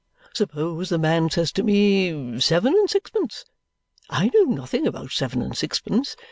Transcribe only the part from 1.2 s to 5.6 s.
says to me seven and sixpence? I know nothing about seven and